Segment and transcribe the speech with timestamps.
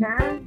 [0.00, 0.37] 男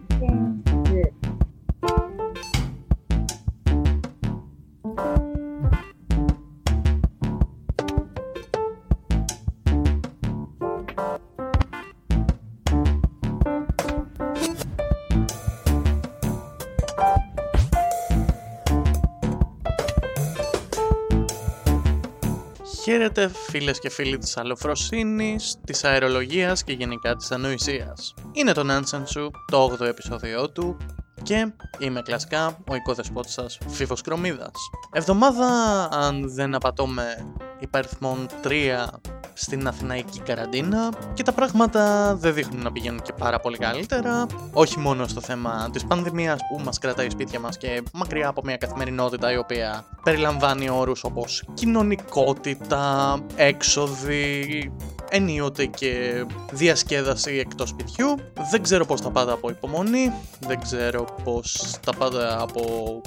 [22.92, 28.14] Χαίρετε φίλες και φίλοι της αλλοφροσύνης, της αερολογίας και γενικά της ανοησίας.
[28.32, 30.78] Είναι το Nonsense σου, το 8ο επεισόδιο του
[31.24, 34.52] και είμαι κλασικά ο οικοδεσπότης σας Φίβος Κρομίδας.
[34.92, 35.48] Εβδομάδα,
[35.92, 38.88] αν δεν απατώμε, υπαριθμών 3
[39.34, 44.26] στην Αθηναϊκή καραντίνα και τα πράγματα δεν δείχνουν να πηγαίνουν και πάρα πολύ καλύτερα.
[44.54, 48.58] Όχι μόνο στο θέμα της πανδημίας που μας κρατάει σπίτια μας και μακριά από μια
[48.58, 54.74] καθημερινότητα η οποία περιλαμβάνει όρους όπως κοινωνικότητα, έξοδοι,
[55.10, 58.16] ενίοτε και διασκέδαση εκτός σπιτιού.
[58.52, 62.62] Δεν ξέρω πώς τα πάτε από υπομονή, δεν ξέρω πώς τα πάτε από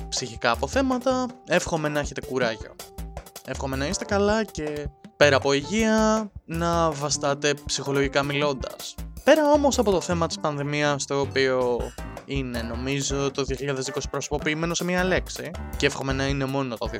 [0.08, 1.26] ψυχικά αποθέματα.
[1.48, 2.74] Εύχομαι να έχετε κουράγιο.
[3.46, 8.94] Εύχομαι να είστε καλά και πέρα από υγεία να βαστάτε ψυχολογικά μιλώντας.
[9.24, 11.80] Πέρα όμως από το θέμα της πανδημίας το οποίο
[12.24, 16.90] είναι νομίζω το 2020 προσωποποιημένο σε μία λέξη και εύχομαι να είναι μόνο το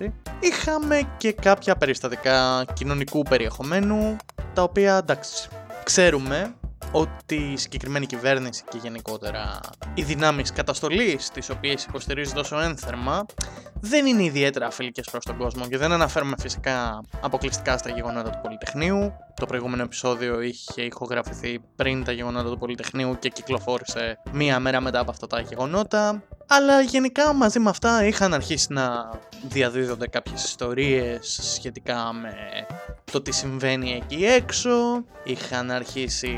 [0.00, 0.06] 2020
[0.40, 4.16] είχαμε και κάποια περιστατικά κοινωνικού περιεχομένου
[4.52, 5.48] τα οποία εντάξει
[5.82, 6.54] ξέρουμε
[6.92, 9.60] ότι η συγκεκριμένη κυβέρνηση και γενικότερα
[9.94, 13.26] οι δυνάμεις καταστολής τις οποίες υποστηρίζει τόσο ένθερμα
[13.80, 18.40] δεν είναι ιδιαίτερα φιλικές προς τον κόσμο και δεν αναφέρουμε φυσικά αποκλειστικά στα γεγονότα του
[18.42, 19.12] Πολυτεχνείου.
[19.34, 25.00] Το προηγούμενο επεισόδιο είχε ηχογραφηθεί πριν τα γεγονότα του Πολυτεχνείου και κυκλοφόρησε μία μέρα μετά
[25.00, 26.22] από αυτά τα γεγονότα.
[26.46, 29.10] Αλλά γενικά μαζί με αυτά είχαν αρχίσει να
[29.48, 32.34] διαδίδονται κάποιες ιστορίες σχετικά με
[33.12, 34.70] το τι συμβαίνει εκεί έξω.
[35.24, 36.34] Είχαν αρχίσει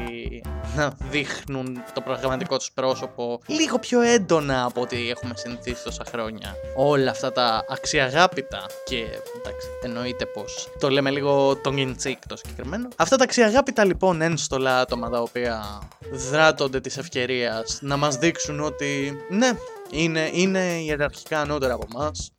[0.77, 6.55] να δείχνουν το πραγματικό τους πρόσωπο λίγο πιο έντονα από ό,τι έχουμε συνηθίσει τόσα χρόνια.
[6.77, 8.97] Όλα αυτά τα αξιαγάπητα και
[9.37, 12.84] εντάξει εννοείται πως το λέμε λίγο τον in το συγκεκριμένο.
[12.97, 19.17] Αυτά τα αξιαγάπητα λοιπόν ένστολα άτομα τα οποία δράτονται της ευκαιρίας να μας δείξουν ότι
[19.31, 19.51] ναι
[19.91, 22.33] είναι, είναι ιεραρχικά ανώτερα από εμάς.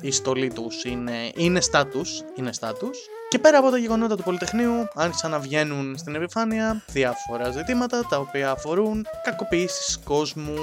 [0.00, 2.94] Η στολή τους είναι, είναι status, είναι status.
[3.28, 8.18] Και πέρα από τα γεγονότα του Πολυτεχνείου, άρχισαν να βγαίνουν στην επιφάνεια διάφορα ζητήματα τα
[8.18, 10.54] οποία αφορούν κακοποιήσεις κόσμου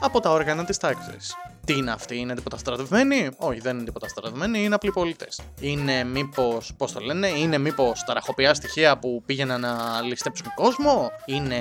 [0.00, 1.34] από τα όργανα της τάξης.
[1.68, 5.28] Τι είναι αυτοί, είναι τίποτα στρατευμένοι; Όχι, δεν είναι τίποτα στρατευμένοι, είναι απλοί πολίτε.
[5.60, 11.60] Είναι μήπως, πώς το λένε, είναι μήπως ταραχοποιά στοιχεία που πήγαιναν να ληστέψουν κόσμο; Είναι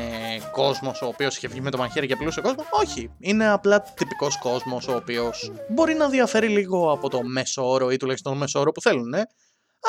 [0.51, 3.12] κόσμος ο οποίος είχε βγει με το μαχαίρι και πλούσε κόσμο; Όχι.
[3.19, 7.97] Είναι απλά τυπικός κόσμος ο οποίος μπορεί να διαφέρει λίγο από το μέσο όρο ή
[7.97, 9.28] τουλάχιστον το μέσο όρο που θέλουν, ε,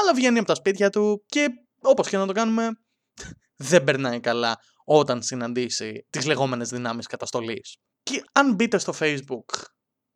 [0.00, 1.48] αλλά βγαίνει από τα σπίτια του και
[1.80, 2.68] όπως και να το κάνουμε,
[3.70, 7.76] δεν περνάει καλά όταν συναντήσει τις λεγόμενες δυνάμεις καταστολής.
[8.02, 9.44] Και αν μπείτε στο facebook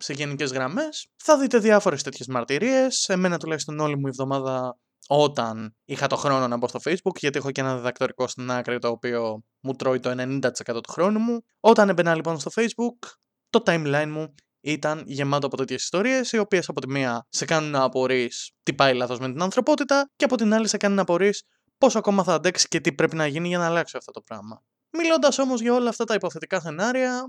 [0.03, 1.07] σε γενικές γραμμές.
[1.17, 3.09] Θα δείτε διάφορες τέτοιες μαρτυρίες.
[3.09, 7.39] Εμένα τουλάχιστον όλη μου η εβδομάδα όταν είχα το χρόνο να μπω στο facebook, γιατί
[7.39, 11.41] έχω και ένα διδακτορικό στην άκρη το οποίο μου τρώει το 90% του χρόνου μου.
[11.61, 13.09] Όταν έμπαινα λοιπόν στο facebook,
[13.51, 17.71] το timeline μου ήταν γεμάτο από τέτοιες ιστορίες, οι οποίες από τη μία σε κάνουν
[17.71, 18.31] να απορρεί
[18.63, 21.31] τι πάει λάθος με την ανθρωπότητα, και από την άλλη σε κάνουν να απορρεί
[21.79, 24.63] πόσο ακόμα θα αντέξει και τι πρέπει να γίνει για να αλλάξει αυτό το πράγμα.
[24.91, 27.25] Μιλώντας όμως για όλα αυτά τα υποθετικά σενάρια,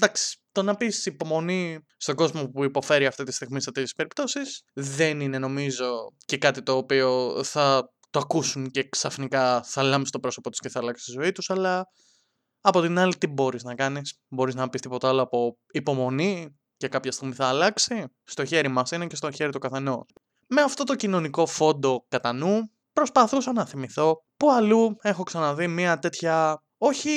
[0.00, 4.62] εντάξει, το να πεις υπομονή στον κόσμο που υποφέρει αυτή τη στιγμή σε τέτοιες περιπτώσεις
[4.72, 10.20] δεν είναι νομίζω και κάτι το οποίο θα το ακούσουν και ξαφνικά θα λάμψει το
[10.20, 11.86] πρόσωπο τους και θα αλλάξει τη ζωή τους, αλλά
[12.60, 16.88] από την άλλη τι μπορείς να κάνεις, μπορείς να πεις τίποτα άλλο από υπομονή και
[16.88, 20.06] κάποια στιγμή θα αλλάξει; Στο χέρι μας είναι και στο χέρι του καθενός.
[20.46, 25.98] Με αυτό το κοινωνικό φόντο κατά νου, προσπαθούσα να θυμηθώ που αλλού έχω ξαναδεί μια
[25.98, 27.10] τέτοια όχι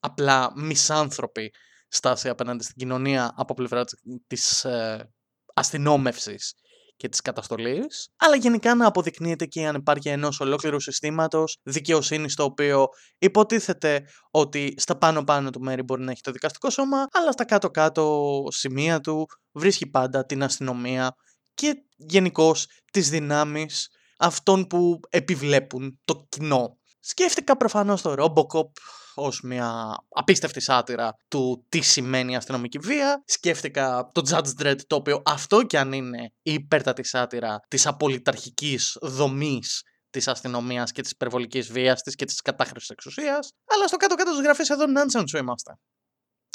[0.00, 1.50] απλά μισάνθρωπη
[1.94, 3.84] στάση απέναντι στην κοινωνία από πλευρά
[4.26, 5.12] της ε,
[5.54, 6.54] αστυνόμευσης
[6.96, 12.44] και της καταστολής, αλλά γενικά να αποδεικνύεται και η ανεπάρκεια ενός ολόκληρου συστήματος δικαιοσύνης το
[12.44, 12.86] οποίο
[13.18, 18.44] υποτίθεται ότι στα πάνω-πάνω του μέρη μπορεί να έχει το δικαστικό σώμα, αλλά στα κάτω-κάτω
[18.48, 21.14] σημεία του βρίσκει πάντα την αστυνομία
[21.54, 23.88] και γενικώς τις δυνάμεις
[24.18, 26.78] αυτών που επιβλέπουν το κοινό.
[27.06, 28.70] Σκέφτηκα προφανώς το Robocop,
[29.14, 33.22] ως μια απίστευτη σάτυρα του τι σημαίνει αστυνομική βία.
[33.26, 38.96] Σκέφτηκα το Judge Dredd το οποίο αυτό κι αν είναι η υπέρτατη σάτυρα της απολυταρχικής
[39.00, 43.50] δομής της αστυνομίας και της υπερβολικής βίας της και της κατάχρησης εξουσίας.
[43.66, 45.78] Αλλά στο κάτω-κάτω της γραφής εδώ nonsense σου είμαστε.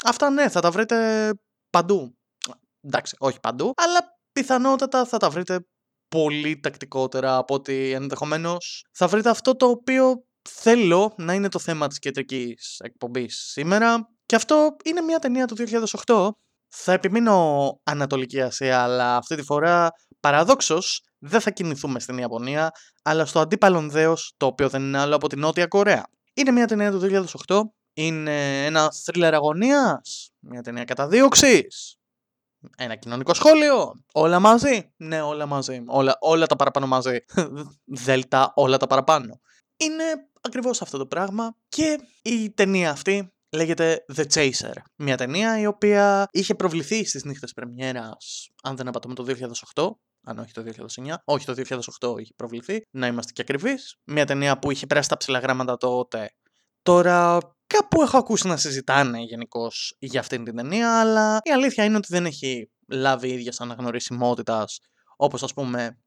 [0.04, 1.30] Αυτά ναι, θα τα βρείτε
[1.70, 2.18] παντού.
[2.80, 5.66] Εντάξει, όχι παντού, αλλά πιθανότατα θα τα βρείτε
[6.08, 11.88] πολύ τακτικότερα από ότι ενδεχομένως θα βρείτε αυτό το οποίο θέλω να είναι το θέμα
[11.88, 15.56] της κεντρικής εκπομπής σήμερα και αυτό είναι μια ταινία του
[16.06, 16.28] 2008
[16.68, 19.90] θα επιμείνω Ανατολική Ασία αλλά αυτή τη φορά
[20.20, 22.70] παραδόξως δεν θα κινηθούμε στην Ιαπωνία
[23.02, 26.06] αλλά στο αντίπαλον δέος το οποίο δεν είναι άλλο από την Νότια Κορέα.
[26.34, 27.60] Είναι μια ταινία του 2008
[27.92, 32.00] είναι ένα θρίλερ αγωνίας, μια ταινία καταδίωξης,
[32.76, 34.04] ένα κοινωνικό σχόλιο.
[34.12, 34.92] Όλα μαζί.
[34.96, 35.82] Ναι, όλα μαζί.
[35.86, 37.18] Όλα, όλα τα παραπάνω μαζί.
[38.04, 39.40] Δέλτα, όλα τα παραπάνω.
[39.76, 40.04] Είναι
[40.40, 44.74] ακριβώς αυτό το πράγμα και η ταινία αυτή λέγεται The Chaser.
[44.96, 49.24] Μια ταινία η οποία είχε προβληθεί στις νύχτες πρεμιέρας, αν δεν απατώμε το
[49.74, 49.90] 2008,
[50.22, 51.54] αν όχι το 2009, όχι το
[52.00, 53.96] 2008 είχε προβληθεί, να είμαστε και ακριβείς.
[54.04, 56.30] Μια ταινία που είχε περάσει τα ψηλά γράμματα τότε.
[56.82, 57.38] Τώρα
[57.74, 62.06] Κάπου έχω ακούσει να συζητάνε γενικώς για αυτήν την ταινία, αλλά η αλήθεια είναι ότι
[62.10, 64.78] δεν έχει λάβει ίδιας αναγνωρισιμότητας
[65.16, 65.98] όπως ας πούμε.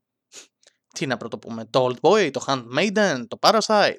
[0.97, 3.95] Τι να πρωτοπούμε, το Old Boy, το Handmaiden, το Parasite,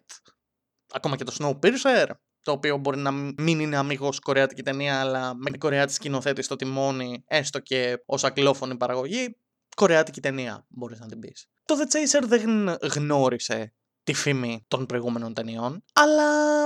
[0.92, 2.06] ακόμα και το Snowpiercer,
[2.42, 7.24] το οποίο μπορεί να μην είναι αμυγός κορεάτικη ταινία, αλλά με κορεάτη σκηνοθέτη στο τιμόνι,
[7.26, 9.36] έστω και ως αγγλόφωνη παραγωγή,
[9.76, 11.46] κορεάτικη ταινία μπορείς να την πεις.
[11.64, 16.64] Το The Chaser δεν γνώρισε τη φήμη των προηγούμενων ταινιών, αλλά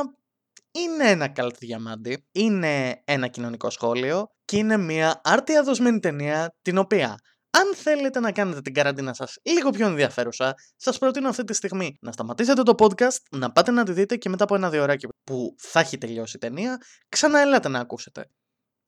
[0.71, 6.79] είναι ένα καλτ διαμάντι, είναι ένα κοινωνικό σχόλιο και είναι μια άρτια δοσμένη ταινία την
[6.79, 7.19] οποία
[7.59, 11.97] αν θέλετε να κάνετε την καραντίνα σας λίγο πιο ενδιαφέρουσα, σας προτείνω αυτή τη στιγμή
[12.01, 15.55] να σταματήσετε το podcast, να πάτε να τη δείτε και μετά από ένα-δύο ώρακι που
[15.59, 16.79] θα έχει τελειώσει η ταινία,
[17.09, 18.31] ξαναέλατε να ακούσετε.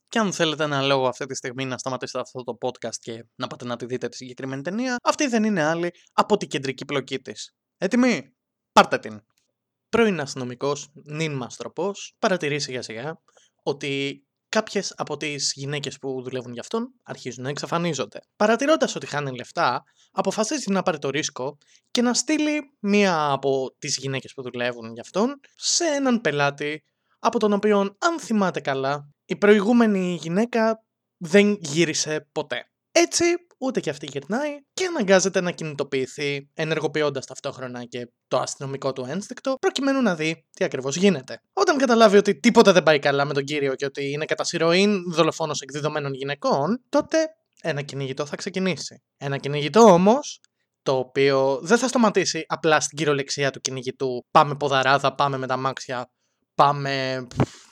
[0.08, 3.46] Και αν θέλετε ένα λόγο αυτή τη στιγμή να σταματήσετε αυτό το podcast και να
[3.46, 7.18] πάτε να τη δείτε τη συγκεκριμένη ταινία, αυτή δεν είναι άλλη από την κεντρική πλοκή
[7.18, 7.54] της.
[7.78, 8.34] Έτοιμοι;
[8.72, 9.20] Πάρτε την
[9.88, 13.20] πρώην αστυνομικός νυν μαστροπός παρατηρεί σιγά σιγά
[13.62, 18.20] ότι κάποιες από τις γυναίκες που δουλεύουν για αυτόν αρχίζουν να εξαφανίζονται.
[18.36, 21.58] Παρατηρώντας ότι χάνει λεφτά, αποφασίζει να πάρει το ρίσκο
[21.90, 26.82] και να στείλει μία από τις γυναίκες που δουλεύουν για αυτόν σε έναν πελάτη
[27.18, 30.84] από τον οποίο, αν θυμάται καλά, η προηγούμενη γυναίκα
[31.16, 32.69] δεν γύρισε ποτέ.
[32.92, 33.24] Έτσι,
[33.58, 39.56] ούτε και αυτή γυρνάει και αναγκάζεται να κινητοποιηθεί, ενεργοποιώντας ταυτόχρονα και το αστυνομικό του ένστικτο,
[39.60, 41.40] προκειμένου να δει τι ακριβώς γίνεται.
[41.52, 45.12] Όταν καταλάβει ότι τίποτα δεν πάει καλά με τον κύριο και ότι είναι κατά σειροήν
[45.12, 47.28] δολοφόνος εκδεδομένων γυναικών, τότε
[47.62, 49.02] ένα κυνηγητό θα ξεκινήσει.
[49.16, 50.40] Ένα κυνηγητό όμως
[50.82, 54.26] το οποίο δεν θα σταματήσει απλά στην κυριολεξία του κυνηγητού.
[54.30, 56.10] Πάμε ποδαράδα, πάμε με τα μάξια,
[56.54, 57.26] πάμε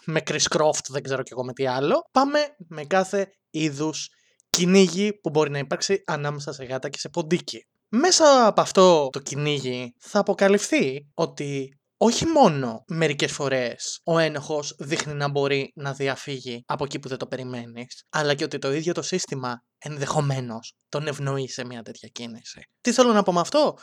[0.05, 2.09] με Chris Croft, δεν ξέρω κι εγώ με τι άλλο.
[2.13, 2.39] Πάμε
[2.69, 4.09] με κάθε είδους
[4.59, 7.67] κυνήγι που μπορεί να υπάρξει ανάμεσα σε γάτα και σε ποντίκι.
[7.89, 15.15] Μέσα από αυτό το κυνήγι θα αποκαλυφθεί ότι όχι μόνο μερικές φορές ο ένοχος δείχνει
[15.15, 18.93] να μπορεί να διαφύγει από εκεί που δεν το περιμένεις, αλλά και ότι το ίδιο
[18.93, 22.61] το σύστημα ενδεχομένως τον ευνοεί σε μια τέτοια κίνηση.
[22.81, 23.75] Τι θέλω να πω με αυτό;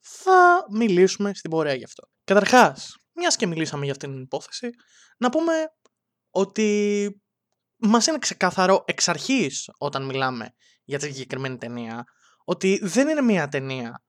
[0.00, 2.02] Θα μιλήσουμε στην πορεία γι' αυτό.
[2.24, 4.70] Καταρχάς, μιας και μιλήσαμε για αυτήν την υπόθεση,
[5.18, 5.52] να πούμε
[6.30, 7.20] ότι
[7.82, 10.54] Μας είναι ξεκάθαρο εξ αρχής όταν μιλάμε
[10.84, 12.04] για τη συγκεκριμένη ταινία
[12.44, 14.02] ότι δεν είναι μια ταινία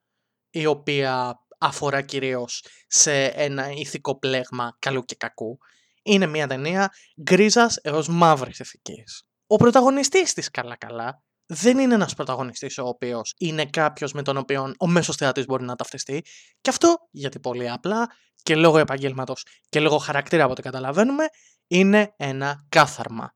[0.50, 5.57] η οποία αφορά κυρίως σε ένα ηθικό πλέγμα καλού και κακού.
[6.03, 6.89] Είναι μια ταινία
[7.21, 9.23] γκρίζας έως μαύρης ηθικής.
[9.47, 14.38] Ο πρωταγωνιστής της καλά καλά δεν είναι ένας πρωταγωνιστής ο οποίος είναι κάποιος με τον
[14.38, 16.24] οποίο ο μέσος θεατής μπορεί να ταυτιστεί
[16.62, 18.07] και αυτό γιατί πολύ απλά
[18.43, 21.25] και λόγω επαγγέλματος και λόγω χαρακτήρα από ό,τι καταλαβαίνουμε
[21.67, 23.34] είναι ένα κάθαρμα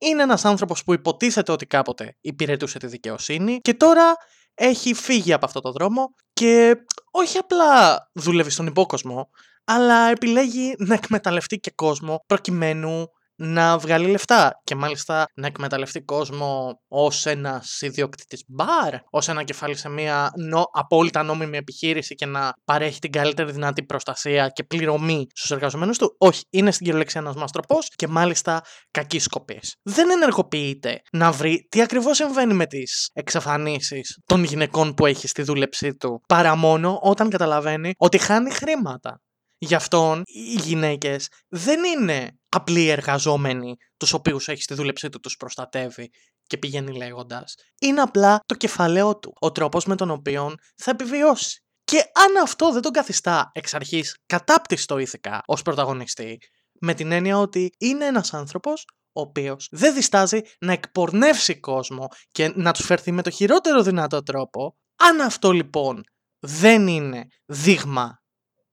[0.00, 4.14] είναι ένας άνθρωπος που υποτίθεται ότι κάποτε υπηρετούσε τη δικαιοσύνη και τώρα
[4.54, 6.76] έχει φύγει από αυτό το δρόμο και
[7.10, 9.30] όχι απλά δουλεύει στον υπόκοσμο,
[9.64, 13.06] αλλά επιλέγει να εκμεταλλευτεί και κόσμο προκειμένου
[13.42, 19.76] να βγάλει λεφτά και μάλιστα να εκμεταλλευτεί κόσμο ως ένα ιδιοκτήτης μπαρ, ως ένα κεφάλι
[19.76, 25.26] σε μια νο, απόλυτα νόμιμη επιχείρηση και να παρέχει την καλύτερη δυνατή προστασία και πληρωμή
[25.34, 26.14] στους εργαζομένους του.
[26.18, 29.60] Όχι, είναι στην κυριολεξία ένας μαστροπός και μάλιστα κακής σκοπή.
[29.82, 35.42] Δεν ενεργοποιείται να βρει τι ακριβώς συμβαίνει με τις εξαφανίσεις των γυναικών που έχει στη
[35.42, 39.20] δούλεψή του, παρά μόνο όταν καταλαβαίνει ότι χάνει χρήματα.
[39.62, 45.36] Γι' αυτόν οι γυναίκες δεν είναι απλοί εργαζόμενοι τους οποίους έχεις στη δούλεψή του τους
[45.36, 46.10] προστατεύει
[46.42, 47.54] και πηγαίνει λέγοντας.
[47.80, 51.62] Είναι απλά το κεφαλαίο του, ο τρόπος με τον οποίο θα επιβιώσει.
[51.84, 56.38] Και αν αυτό δεν τον καθιστά εξ αρχής κατάπτυστο ηθικά ως πρωταγωνιστή,
[56.80, 62.52] με την έννοια ότι είναι ένας άνθρωπος ο οποίος δεν διστάζει να εκπορνεύσει κόσμο και
[62.54, 66.02] να τους φερθεί με το χειρότερο δυνατό τρόπο, αν αυτό λοιπόν
[66.38, 68.19] δεν είναι δείγμα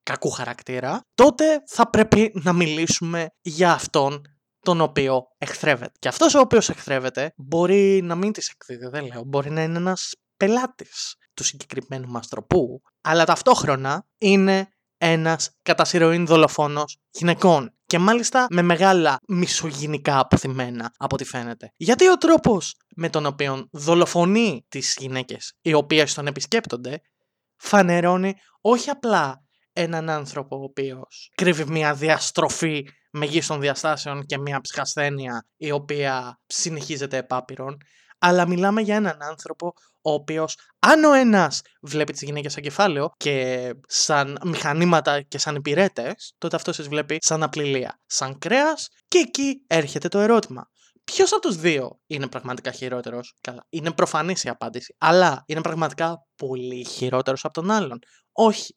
[0.08, 4.22] κακού χαρακτήρα, τότε θα πρέπει να μιλήσουμε για αυτόν
[4.60, 5.92] τον οποίο εχθρεύεται.
[6.00, 9.78] Και αυτός ο οποίος εχθρεύεται μπορεί να μην τις εκδίδει, δεν λέω, μπορεί να είναι
[9.78, 17.72] ένας πελάτης του συγκεκριμένου μαστροπού, αλλά ταυτόχρονα είναι ένας κατά συρροήν δολοφόνος γυναικών.
[17.86, 21.72] Και μάλιστα με μεγάλα μισογυνικά αποθυμένα από ό,τι φαίνεται.
[21.76, 27.02] Γιατί ο τρόπος με τον οποίο δολοφονεί τις γυναίκες οι οποίες τον επισκέπτονται
[27.56, 29.47] φανερώνει όχι απλά
[29.81, 37.17] έναν άνθρωπο ο οποίος κρύβει μια διαστροφή μεγίστων διαστάσεων και μια ψυχασθένεια η οποία συνεχίζεται
[37.17, 37.77] επάπειρον,
[38.19, 43.12] αλλά μιλάμε για έναν άνθρωπο ο οποίος αν ο ένας βλέπει τις γυναίκες σαν κεφάλαιο
[43.17, 49.17] και σαν μηχανήματα και σαν υπηρέτες, τότε αυτός σας βλέπει σαν απληλία, σαν κρέας και
[49.17, 50.69] εκεί έρχεται το ερώτημα.
[51.03, 56.25] Ποιος από τους δύο είναι πραγματικά χειρότερος, Καλά, είναι προφανής η απάντηση, αλλά είναι πραγματικά
[56.36, 58.00] πολύ χειρότερος από τον άλλον.
[58.31, 58.75] Όχι.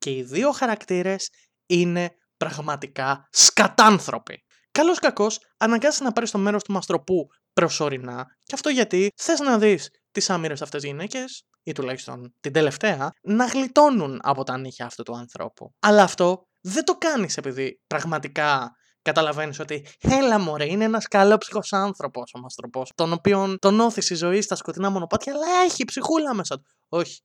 [0.00, 1.28] Και οι δύο χαρακτήρες
[1.66, 4.44] είναι πραγματικά σκατάνθρωποι.
[4.70, 9.58] Καλός κακός, αναγκάζεσαι να πάρεις το μέρος του μαστροπού προσωρινά, και αυτό γιατί θες να
[9.58, 15.02] δεις τις άμυρες αυτές γυναίκες, ή τουλάχιστον την τελευταία, να γλιτώνουν από τα νύχια αυτού
[15.02, 15.74] του ανθρώπου.
[15.80, 18.70] Αλλά αυτό δεν το κάνεις επειδή πραγματικά
[19.02, 24.16] καταλαβαίνεις ότι έλα μωρέ, είναι ένας καλόψυχος άνθρωπος ο μαστροπός, τον οποίον τον όθησε η
[24.16, 26.70] ζωή στα σκοτεινά μονοπάτια, αλλά έχει ψυχούλα μέσα του.
[26.88, 27.20] Όχι.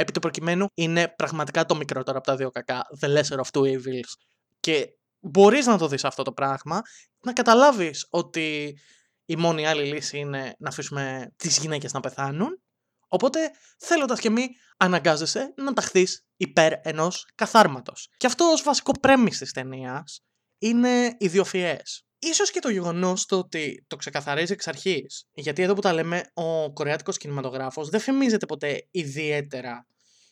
[0.00, 3.62] Επί του προκειμένου είναι πραγματικά το μικρότερο από τα δύο κακά, the lesser of two
[3.62, 4.12] evils.
[4.60, 4.86] Και
[5.20, 6.80] μπορείς να το δεις αυτό το πράγμα,
[7.24, 8.78] να καταλάβεις ότι
[9.24, 12.62] η μόνη άλλη λύση είναι να αφήσουμε τις γυναίκες να πεθάνουν,
[13.08, 18.08] οπότε θέλοντας και μη αναγκάζεσαι να ταχθείς υπέρ ενός καθάρματος.
[18.16, 20.20] Και αυτό ως βασικό πρέμις της ταινίας
[20.58, 22.07] είναι ιδιοφιές.
[22.18, 25.28] Ίσως και το γεγονός το ότι το ξεκαθαρίζει εξ αρχής.
[25.32, 29.86] Γιατί εδώ που τα λέμε, ο κορεάτικος κινηματογράφος δεν φημίζεται ποτέ ιδιαίτερα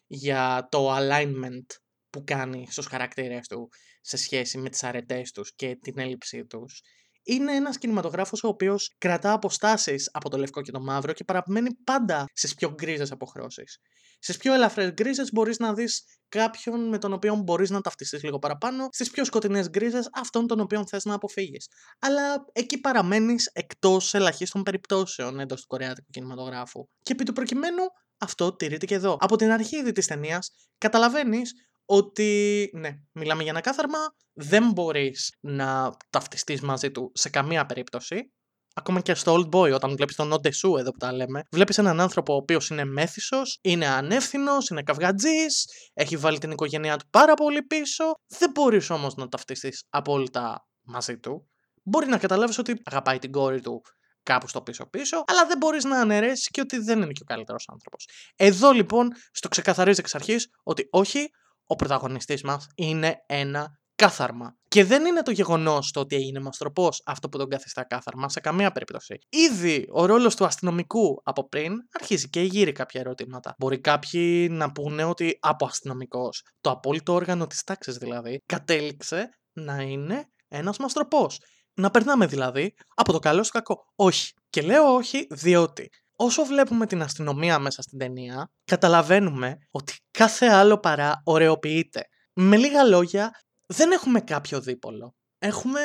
[0.06, 1.66] για το alignment
[2.10, 3.68] που κάνει στους χαρακτήρες του
[4.00, 6.82] σε σχέση με τις αρετές τους και την έλλειψή τους.
[7.28, 11.75] Είναι ένας κινηματογράφος ο οποίος κρατά αποστάσεις από το λευκό και το μαύρο και παραμένει
[11.85, 13.78] πάντα στις πιο γκρίζες αποχρώσεις.
[14.18, 18.38] Στις πιο ελαφρές γκρίζες μπορείς να δεις κάποιον με τον οποίο μπορείς να ταυτιστείς λίγο
[18.38, 18.88] παραπάνω.
[18.90, 21.66] Στις πιο σκοτεινές γκρίζες, αυτόν τον οποίο θες να αποφύγεις.
[21.99, 26.88] Αλλά εκεί παραμένεις εκτός ελαχίστων περιπτώσεων εντός του κορεάτικου κινηματογράφου.
[27.02, 27.83] Και επί του προκειμένου,
[28.18, 29.16] αυτό τηρείται και εδώ.
[29.21, 33.98] Από την αρχή ήδη της ταινίας, καταλαβαίνεις ότι ναι, μιλάμε για ένα κάθαρμα,
[34.32, 38.30] δεν μπορείς να ταυτιστείς μαζί του σε καμία περίπτωση.
[38.78, 41.78] Ακόμα και στο Old Boy, όταν βλέπεις τον Όντε Σου εδώ που τα λέμε, βλέπεις
[41.78, 45.64] έναν άνθρωπο ο οποίος είναι μέθησος, είναι ανεύθυνος, είναι καυγατζής,
[45.94, 48.04] έχει βάλει την οικογένειά του πάρα πολύ πίσω.
[48.38, 51.48] Δεν μπορείς όμως να ταυτιστείς απόλυτα μαζί του.
[51.82, 53.82] Μπορεί να καταλάβεις ότι αγαπάει την κόρη του
[54.22, 57.68] κάπου στο πίσω-πίσω, αλλά δεν μπορείς να αναιρέσεις και ότι δεν είναι και ο καλύτερος
[57.72, 58.08] άνθρωπος.
[58.36, 61.28] Εδώ λοιπόν στο ξεκαθαρίζει εξ αρχής ότι όχι,
[61.66, 64.56] ο πρωταγωνιστής μας είναι ένα κάθαρμα.
[64.68, 68.40] Και δεν είναι το γεγονός το ότι είναι μαστροπό αυτό που τον καθιστά κάθαρμα σε
[68.40, 69.18] καμία περίπτωση.
[69.28, 73.54] Ήδη ο ρόλος του αστυνομικού από πριν αρχίζει και γύρει κάποια ερωτήματα.
[73.58, 79.82] Μπορεί κάποιοι να πούνε ότι από αστυνομικός, το απόλυτο όργανο της τάξης δηλαδή, κατέληξε να
[79.82, 81.30] είναι ένας μαστροπό.
[81.75, 83.85] Να περνάμε δηλαδή από το καλό στο κακό.
[83.96, 84.32] Όχι.
[84.50, 90.78] Και λέω όχι διότι όσο βλέπουμε την αστυνομία μέσα στην ταινία, καταλαβαίνουμε ότι κάθε άλλο
[90.78, 92.02] παρά ωρεοποιείται.
[92.32, 93.30] Με λίγα λόγια,
[93.66, 95.14] δεν έχουμε κάποιο δίπολο.
[95.38, 95.80] Έχουμε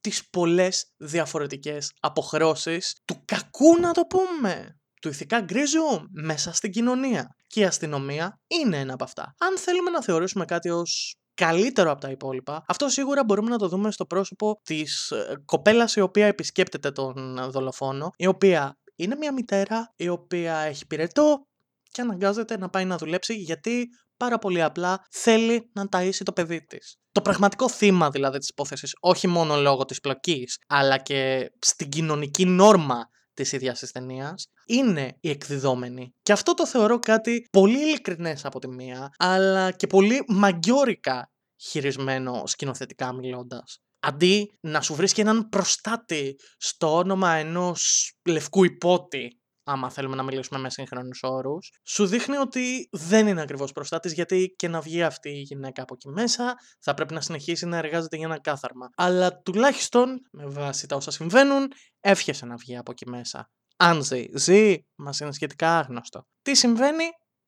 [0.00, 7.36] τις πολλές διαφορετικές αποχρώσεις του κακού να το πούμε, του ηθικά γκρίζου μέσα στην κοινωνία.
[7.46, 9.34] Και η αστυνομία είναι ένα από αυτά.
[9.38, 13.68] Αν θέλουμε να θεωρήσουμε κάτι ως καλύτερο από τα υπόλοιπα, αυτό σίγουρα μπορούμε να το
[13.68, 19.32] δούμε στο πρόσωπο της ε, κοπέλας η οποία επισκέπτεται τον δολοφόνο, η οποία είναι μια
[19.32, 21.46] μητέρα η οποία έχει πυρετό
[21.90, 26.64] και αναγκάζεται να πάει να δουλέψει γιατί πάρα πολύ απλά θέλει να ταΐσει το παιδί
[26.64, 26.96] της.
[27.12, 32.44] Το πραγματικό θύμα δηλαδή της υπόθεσης, όχι μόνο λόγω της πλοκής, αλλά και στην κοινωνική
[32.46, 36.14] νόρμα της ίδιας της ταινίας, είναι η εκδιδόμενη.
[36.22, 42.42] Και αυτό το θεωρώ κάτι πολύ ειλικρινές από τη μία, αλλά και πολύ μαγκιόρικα χειρισμένο
[42.46, 50.16] σκηνοθετικά μιλώντας αντί να σου βρίσκει έναν προστάτη στο όνομα ενός λευκού υπότη, άμα θέλουμε
[50.16, 54.80] να μιλήσουμε με σύγχρονους όρους, σου δείχνει ότι δεν είναι ακριβώς προστάτης γιατί και να
[54.80, 58.40] βγει αυτή η γυναίκα από εκεί μέσα θα πρέπει να συνεχίσει να εργάζεται για ένα
[58.40, 58.90] κάθαρμα.
[58.96, 61.68] Αλλά τουλάχιστον, με βάση τα όσα συμβαίνουν,
[62.00, 63.50] εύχεσαι να βγει από εκεί μέσα.
[63.76, 66.26] Αν ζει, ζει, μας είναι σχετικά άγνωστο.
[66.42, 67.04] Τι συμβαίνει;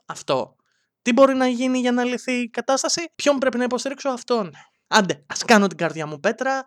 [0.07, 0.57] Αυτό.
[1.03, 4.51] Τι μπορεί να γίνει για να λυθεί η κατάσταση; Ποιον πρέπει να υποστηρίξω; Αυτόν.
[4.87, 6.63] Άντε, ας κάνω την καρδιά μου πέτρα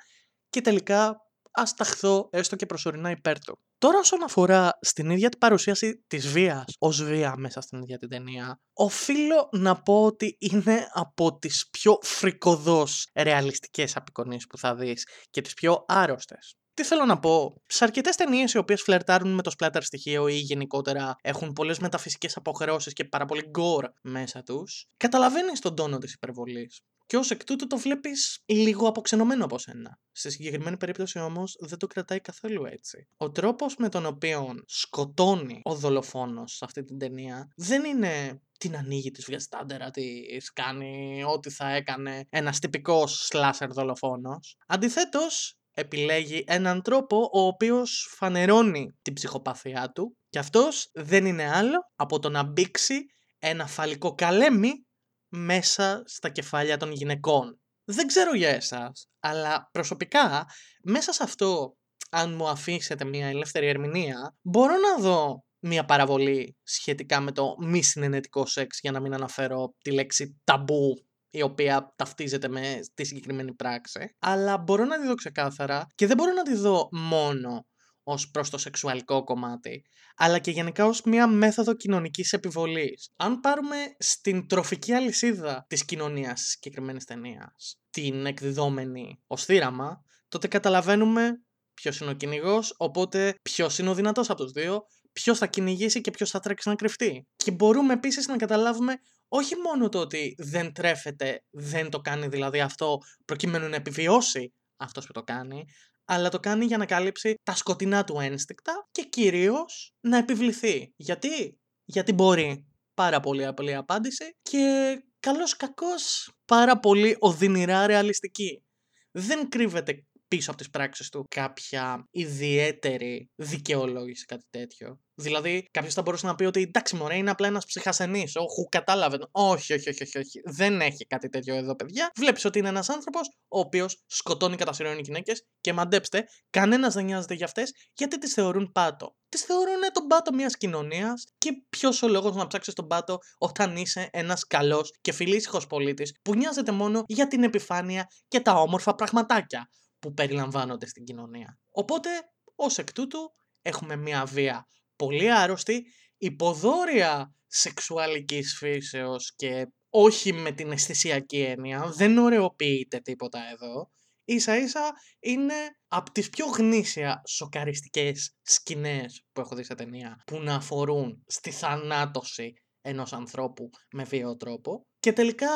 [0.50, 1.16] και τελικά
[1.52, 3.60] ας ταχθώ έστω και προσωρινά υπέρ του.
[3.78, 8.10] Τώρα όσον αφορά στην ίδια την παρουσίαση της βίας ως βία μέσα στην ίδια την
[8.10, 15.08] ταινία, οφείλω να πω ότι είναι από τις πιο φρικοδός ρεαλιστικές απεικονίες που θα δεις
[15.30, 16.56] και τις πιο άρρωστες.
[16.74, 20.36] Τι θέλω να πω, σε αρκετές ταινίες οι οποίες φλερτάρουν με το splatter στοιχείο ή
[20.36, 26.14] γενικότερα έχουν πολλές μεταφυσικές αποχρεώσει και πάρα πολύ gore μέσα τους, καταλαβαίνεις τον τόνο της
[26.14, 26.82] υπερβολής.
[27.08, 30.00] Και ως εκ τούτου το βλέπεις λίγο αποξενωμένο από σένα.
[30.12, 33.08] Στη συγκεκριμένη περίπτωση όμως δεν το κρατάει καθόλου έτσι.
[33.18, 38.78] Ο τρόπος με τον οποίο σκοτώνει ο δολοφόνος σε αυτή την ταινία δεν είναι την
[38.78, 44.58] ανοίγει, της βγάζει τα της κάνει ό,τι θα έκανε ένας τυπικός σλάσερ δολοφόνος.
[44.68, 51.78] Αντιθέτως, επιλέγει έναν τρόπο ο οποίος φανερώνει την ψυχοπαθία του και αυτός δεν είναι άλλο
[51.96, 53.06] από το να μπήξει
[53.40, 54.87] ένα φαλικό καλέμι
[55.30, 57.60] μέσα στα κεφάλια των γυναικών.
[57.84, 60.46] Δεν ξέρω για εσάς, αλλά προσωπικά
[60.84, 61.78] μέσα σε αυτό,
[62.10, 67.84] αν μου αφήσετε μια ελεύθερη ερμηνεία, μπορώ να δω μια παραβολή σχετικά με το μη
[67.84, 73.54] συνενετικό σεξ για να μην αναφέρω τη λέξη ταμπού η οποία ταυτίζεται με τη συγκεκριμένη
[73.54, 77.66] πράξη, αλλά μπορώ να τη δω ξεκάθαρα και δεν μπορώ να τη δω μόνο
[78.10, 79.86] ως προς το σεξουαλικό κομμάτι,
[80.16, 83.10] αλλά και γενικά ως μια μέθοδο κοινωνικής επιβολής.
[83.16, 90.48] Αν πάρουμε στην τροφική αλυσίδα της κοινωνίας της συγκεκριμένης ταινίας, την εκδιδόμενη ως θύραμα, τότε
[90.48, 91.42] καταλαβαίνουμε
[91.74, 96.02] ποιος είναι ο κυνηγός, οπότε ποιος είναι ο δυνατός από τους δύο, ποιος θα κυνηγήσει
[96.02, 97.28] και ποιος θα τρέξει να κρυφτεί.
[97.36, 98.94] Και μπορούμε επίσης να καταλάβουμε
[99.28, 105.06] όχι μόνο το ότι δεν τρέφεται, δεν το κάνει δηλαδή αυτό προκειμένου να επιβιώσει αυτός
[105.06, 105.66] που το κάνει,
[106.10, 110.94] αλλά το κάνει για να καλύψει τα σκοτεινά του ένστικτα και κυρίως να επιβληθεί.
[110.96, 112.66] Γιατί; Γιατί μπορεί.
[112.94, 118.64] Πάρα πολύ απλή απάντηση και καλός κακός πάρα πολύ οδυνηρά ρεαλιστική.
[119.12, 125.00] Δεν κρύβεται πίσω από τις πράξεις του κάποια ιδιαίτερη δικαιολόγηση, κάτι τέτοιο.
[125.20, 128.22] Δηλαδή, κάποιος θα μπορούσε να πει ότι εντάξει, μωρέ, είναι απλά ένας ψυχασθενή.
[128.22, 129.18] Όχι, κατάλαβε.
[129.32, 130.42] Όχι, όχι, όχι, όχι, όχι.
[130.46, 132.12] Δεν έχει κάτι τέτοιο εδώ, παιδιά.
[132.16, 137.06] Βλέπεις ότι είναι ένας άνθρωπος ο οποίος σκοτώνει κατά σειρών γυναίκες και μαντέψτε, κανένας δεν
[137.06, 139.16] νοιάζεται για αυτές γιατί τις θεωρούν πάτο.
[139.30, 143.76] Τις θεωρούν τον πάτο μιας κοινωνίας και ποιος ο λόγος να ψάξεις τον πάτο όταν
[143.76, 148.96] είσαι ένας καλός και φιλήσυχος πολίτης που νοιάζεται μόνο για την επιφάνεια και τα όμορφα
[148.96, 151.60] πραγματάκια που περιλαμβάνονται στην κοινωνία.
[151.72, 152.10] Οπότε,
[152.56, 153.32] ως εκ τούτου,
[153.62, 155.86] έχουμε μια βία πολύ άρρωστη,
[156.18, 163.90] υποδόρια σεξουαλικής φύσεως και όχι με την αισθησιακή έννοια, δεν ωρεοποιείται τίποτα εδώ.
[164.24, 165.54] Ίσα ίσα είναι
[165.88, 171.52] από τις πιο γνήσια σοκαριστικές σκηνές που έχω δει σε ταινία που να αφορούν στη
[171.52, 172.54] θανάτωση
[172.88, 175.50] ενός ανθρώπου με βίαιο τρόπο και τελικά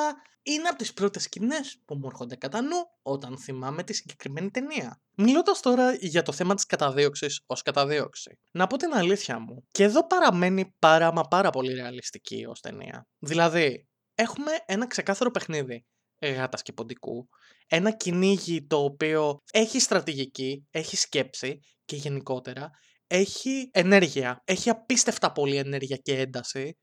[0.44, 5.02] είναι από τις πρώτες σκηνές που μου έρχονται κατά νου όταν θυμάμαι τη συγκεκριμένη ταινία.
[5.18, 8.40] Μιλώντας τώρα για το θέμα της καταδίωξης ως καταδίωξη.
[8.52, 9.68] Να πω την αλήθεια μου.
[9.72, 13.08] Και εδώ παραμένει πάρα μα πάρα πολύ ρεαλιστική ως ταινία.
[13.20, 15.86] Δηλαδή, έχουμε ένα ξεκάθαρο παιχνίδι
[16.22, 17.30] γάτας και ποντικού.
[17.68, 22.72] Ένα κυνήγι το οποίο έχει στρατηγική, έχει σκέψη και γενικότερα
[23.12, 24.42] έχει ενέργεια.
[24.46, 26.78] Έχει απίστευτα πολύ ενέργεια και ένταση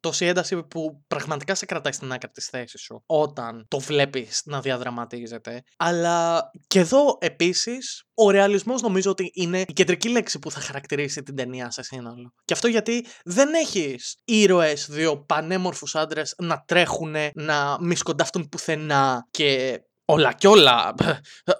[0.00, 4.60] τόση ένταση που πραγματικά σε κρατάει στην άκρη της θέσης σου όταν το βλέπεις να
[4.60, 5.62] διαδραματίζεται.
[5.76, 11.22] Αλλά και εδώ επίσης ο ρεαλισμός νομίζω ότι είναι η κεντρική λέξη που θα χαρακτηρίσει
[11.22, 12.32] την ταινία σε σύνολο.
[12.44, 19.26] Και αυτό γιατί δεν έχεις ήρωες, δύο πανέμορφους άντρες να τρέχουν, να μη σκοντάφτουν πουθενά
[19.30, 20.94] και όλα και όλα,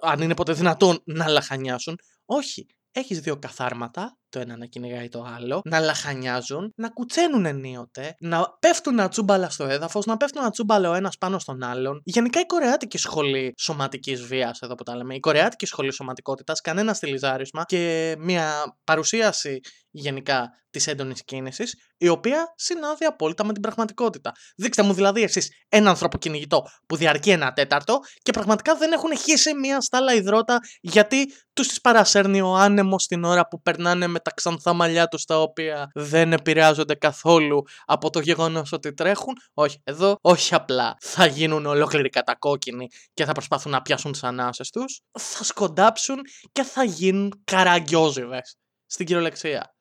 [0.01, 1.99] αν είναι ποτέ δυνατόν, να λαχανιάσουν.
[2.25, 8.15] Όχι έχεις δύο καθάρματα, το ένα να κυνηγάει το άλλο, να λαχανιάζουν, να κουτσένουν ενίοτε,
[8.21, 12.01] να πέφτουν ατσούμπαλα στο έδαφος, να πέφτουν ατσούμπαλα ο ένας πάνω στον άλλον.
[12.05, 16.95] Γενικά η κορεάτικη σχολή σωματικής βίας, εδώ που τα λέμε, η κορεάτικη σχολή σωματικότητας, κανένα
[16.95, 24.33] στυλιζάρισμα και μια παρουσίαση γενικά της έντονης κίνησης, η οποία συνάδει απόλυτα με την πραγματικότητα.
[24.57, 29.17] Δείξτε μου δηλαδή εσείς ένα άνθρωπο κυνηγητό που διαρκεί ένα τέταρτο και πραγματικά δεν έχουν
[29.17, 34.20] χύσει μια στάλα υδρότα γιατί τους τις παρασέρνει ο άνεμος την ώρα που περνάνε με
[34.23, 39.35] τα ξανθά μαλλιά τους τα οποία δεν επηρεάζονται καθόλου από το γεγονός ότι τρέχουν.
[39.55, 44.71] Όχι, εδώ όχι απλά θα γίνουν ολόκληροι κατακόκκινοι και θα προσπαθούν να πιάσουν τις ανάσες
[44.71, 45.01] τους.
[45.19, 46.19] Θα σκοντάψουν
[46.53, 48.41] και θα γίνουν καραγκιόζιδε
[48.87, 49.75] στην κυριολεξία.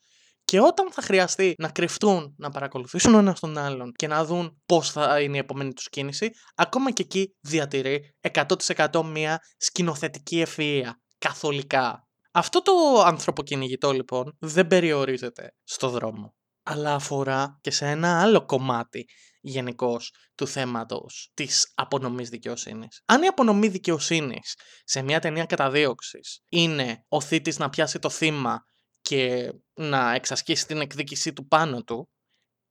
[0.44, 4.62] Και όταν θα χρειαστεί να κρυφτούν, να παρακολουθήσουν ο ένας τον άλλον και να δουν
[4.66, 11.02] πώς θα είναι η επόμενη τους κίνηση, ακόμα και εκεί διατηρεί 100% μια σκηνοθετική ευφυα.
[11.18, 12.09] Καθολικά.
[12.40, 19.06] Αυτό το ανθρωποκυνηγητό λοιπόν δεν περιορίζεται στο δρόμο, αλλά αφορά και σε ένα άλλο κομμάτι
[19.42, 23.02] γενικώς του θέματος της απονομής δικαιοσύνης.
[23.06, 28.64] Αν η απονομή δικαιοσύνης σε μια ταινία καταδίωξης είναι ο θήτης να πιάσει το θύμα
[29.02, 32.10] και να εξασκήσει την εκδίκησή του πάνω του,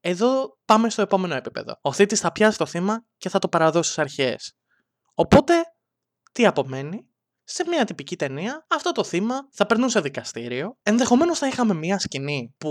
[0.01, 1.79] εδώ πάμε στο επόμενο επίπεδο.
[1.81, 4.57] Ο θήτης θα πιάσει το θύμα και θα το παραδώσει στις αρχές.
[5.15, 5.55] Οπότε,
[6.33, 7.08] τι απομένει;
[7.51, 10.77] Σε μια τυπική ταινία αυτό το θύμα θα περνούσε δικαστήριο.
[10.83, 12.71] Ενδεχομένως θα είχαμε μια σκηνή που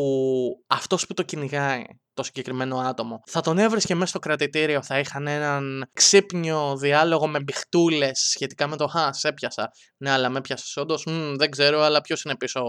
[0.68, 1.84] αυτός που το κυνηγάει
[2.17, 3.21] το συγκεκριμένο άτομο.
[3.25, 8.75] Θα τον έβρισκε μέσα στο κρατητήριο, θα είχαν έναν ξύπνιο διάλογο με μπιχτούλες σχετικά με
[8.75, 9.71] το Χα, έπιασα.
[9.97, 11.03] Ναι, αλλά με έπιασες όντως;
[11.38, 12.62] Δεν ξέρω, αλλά ποιος είναι πίσω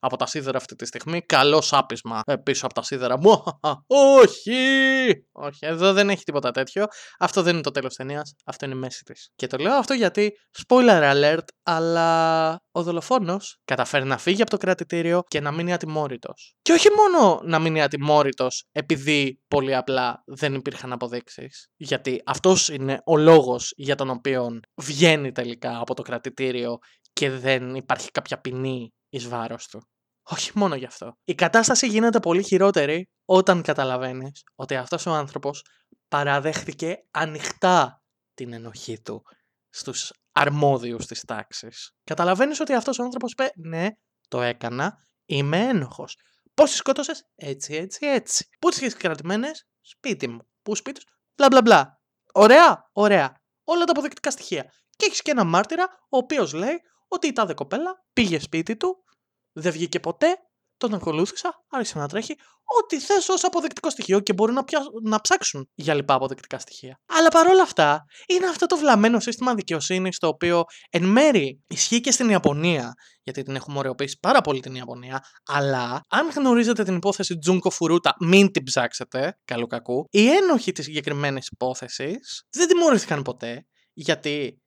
[0.00, 3.18] από τα σίδερα αυτή τη στιγμή; Καλό σάπισμα ε, πίσω από τα σίδερα.
[3.18, 3.42] Μου,
[3.86, 5.26] όχι!
[5.32, 6.84] Όχι, εδώ δεν έχει τίποτα τέτοιο.
[7.18, 8.34] Αυτό δεν είναι το τέλος ταινίας.
[8.44, 9.30] Αυτό είναι η μέση της.
[9.36, 10.32] Και το λέω αυτό γιατί,
[10.66, 16.56] spoiler alert, αλλά ο δολοφόνος καταφέρει να φύγει από το κρατητήριο και να μείνει ατιμόρυτος.
[16.62, 21.68] Και όχι μόνο να μείνει ατιμόρυτος επειδή πολύ απλά δεν υπήρχαν αποδείξεις.
[21.76, 26.78] Γιατί αυτός είναι ο λόγος για τον οποίο βγαίνει τελικά από το κρατητήριο
[27.12, 29.88] και δεν υπάρχει κάποια ποινή εις βάρος του.
[30.22, 31.12] Όχι μόνο γι' αυτό.
[31.24, 35.64] Η κατάσταση γίνεται πολύ χειρότερη όταν καταλαβαίνεις ότι αυτός ο άνθρωπος
[36.08, 38.02] παραδέχτηκε ανοιχτά
[38.34, 39.22] την ενοχή του
[39.68, 41.92] στους αρμόδιους της τάξης.
[42.04, 43.88] Καταλαβαίνεις ότι αυτός ο άνθρωπος είπε «Ναι,
[44.28, 44.94] το έκανα,
[45.26, 46.16] είμαι ένοχος».
[46.58, 48.48] Πώς τις σκότωσες; Έτσι, έτσι, έτσι.
[48.58, 50.48] Πού τις έχεις κρατημένες; Σπίτι μου.
[50.62, 52.00] Πού σπίτι σου; Μπλα μπλα μπλα.
[52.32, 53.40] Ωραία, ωραία.
[53.64, 54.72] Όλα τα αποδεικτικά στοιχεία.
[54.96, 59.04] Και έχεις και ένα μάρτυρα ο οποίος λέει ότι η τάδε κοπέλα πήγε σπίτι του,
[59.52, 60.38] δεν βγήκε ποτέ,
[60.78, 62.36] τον ακολούθησα, άρχισε να τρέχει,
[62.82, 64.64] ό,τι θες ως αποδεικτικό στοιχείο και μπορεί να,
[65.02, 67.00] να ψάξουν για λοιπά αποδεικτικά στοιχεία.
[67.06, 72.10] Αλλά παρόλα αυτά, είναι αυτό το βλαμμένο σύστημα δικαιοσύνης το οποίο εν μέρη ισχύει και
[72.10, 77.38] στην Ιαπωνία, γιατί την έχουμε ωρεοποιήσει πάρα πολύ την Ιαπωνία, αλλά αν γνωρίζετε την υπόθεση
[77.38, 80.04] Τζούνκο Φουρούτα, μην την ψάξετε, καλού κακού.
[80.10, 84.62] Οι ένοχοι της συγκεκριμένης υπόθεσης δεν τιμωρήθηκαν ποτέ, γιατί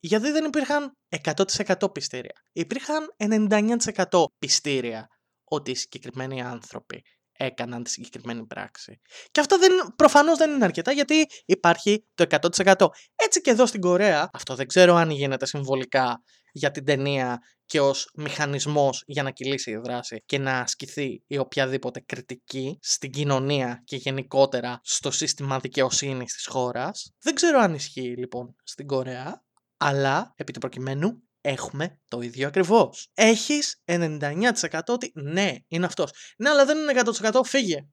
[0.00, 0.92] γιατί δεν υπήρχαν
[1.22, 2.32] 100% πιστήρια.
[2.52, 5.08] Υπήρχαν 99% πιστήρια
[5.48, 7.02] ότι οι συγκεκριμένοι άνθρωποι
[7.38, 9.00] έκαναν τη συγκεκριμένη πράξη.
[9.30, 12.24] Και αυτό δεν, προφανώς δεν είναι αρκετά γιατί υπάρχει το
[12.64, 12.86] 100%.
[13.14, 17.80] Έτσι και εδώ στην Κορέα, αυτό δεν ξέρω αν γίνεται συμβολικά για την ταινία και
[17.80, 23.82] ως μηχανισμός για να κυλήσει η δράση και να ασκηθεί η οποιαδήποτε κριτική στην κοινωνία
[23.84, 27.12] και γενικότερα στο σύστημα δικαιοσύνης της χώρας.
[27.22, 29.42] Δεν ξέρω αν ισχύει λοιπόν στην Κορέα,
[29.76, 33.08] αλλά επί του προκειμένου έχουμε το ίδιο ακριβώς.
[33.14, 36.10] Έχεις 99% ότι ναι, είναι αυτός.
[36.38, 37.86] Ναι, αλλά δεν είναι 100% φύγε.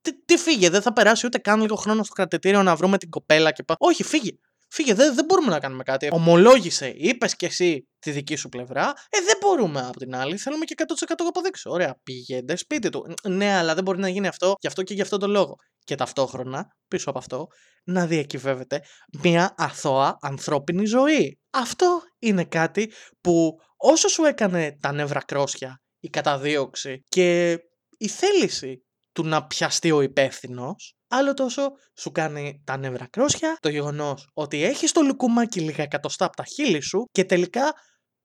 [0.00, 3.10] Τι, τι φύγε, δεν θα περάσει ούτε καν λίγο χρόνο στο κρατητήριο να βρούμε την
[3.10, 3.78] κοπέλα και πάμε.
[3.80, 4.30] Όχι, φύγε.
[4.70, 6.08] Φύγε, δεν, δεν μπορούμε να κάνουμε κάτι.
[6.12, 8.92] Ομολόγησε, είπες κι εσύ τη δική σου πλευρά.
[9.08, 10.36] Ε, δεν μπορούμε από την άλλη.
[10.36, 11.68] Θέλουμε και 100% αποδείξει.
[11.68, 13.14] Ωραία, πήγαινε σπίτι του.
[13.28, 15.54] Ναι, αλλά δεν μπορεί να γίνει αυτό γι' αυτό και γι' αυτό το λόγο.
[15.84, 17.46] Και ταυτόχρονα, πίσω από αυτό,
[17.84, 18.80] να διακυβεύεται
[19.22, 21.38] μια αθώα ανθρώπινη ζωή.
[21.50, 27.58] Αυτό είναι κάτι που όσο σου έκανε τα νεύρα κρόσια, η καταδίωξη και
[27.98, 33.68] η θέληση του να πιαστεί ο υπεύθυνος, άλλο τόσο σου κάνει τα νεύρα κρόσια το
[33.68, 37.72] γεγονός ότι έχεις το λουκουμάκι λίγα εκατοστά από τα χείλη σου και τελικά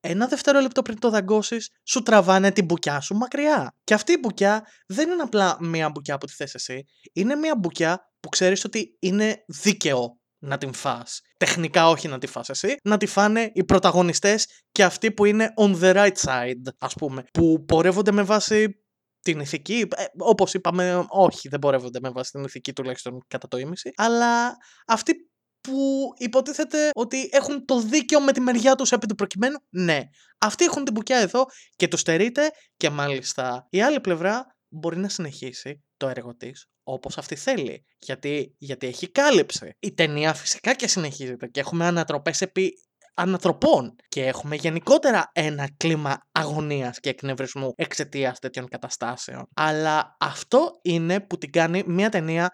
[0.05, 3.75] ένα δευτερόλεπτο πριν το δαγκώσεις, σου τραβάνε την μπουκιά σου μακριά.
[3.83, 7.55] Και αυτή η μπουκιά δεν είναι απλά μία μπουκιά που τη θες εσύ, είναι μία
[7.57, 11.21] μπουκιά που ξέρεις ότι είναι δίκαιο να την φας.
[11.37, 15.53] Τεχνικά όχι να τη φας εσύ, να τη φάνε οι πρωταγωνιστές και αυτοί που είναι
[15.59, 18.82] on the right side, ας πούμε, που πορεύονται με βάση
[19.23, 23.57] την ηθική, ε, όπως είπαμε, όχι, δεν πορεύονται με βάση την ηθική τουλάχιστον κατά το
[23.57, 24.57] ίμιση, αλλά
[24.87, 25.13] αυτοί
[25.61, 30.01] που υποτίθεται ότι έχουν το δίκαιο με τη μεριά τους επί του προκειμένου, ναι.
[30.37, 35.09] Αυτοί έχουν την μπουκιά εδώ και το στερείται και μάλιστα η άλλη πλευρά μπορεί να
[35.09, 37.85] συνεχίσει το έργο της όπως αυτή θέλει.
[37.99, 39.75] Γιατί, γιατί έχει κάλυψη.
[39.79, 42.73] Η ταινία φυσικά και συνεχίζεται και έχουμε ανατροπές επί
[43.13, 49.47] ανθρωπών και έχουμε γενικότερα ένα κλίμα αγωνίας και εκνευρισμού εξαιτίας τέτοιων καταστάσεων.
[49.53, 52.49] Αλλά αυτό είναι που την κάνει μια ταινία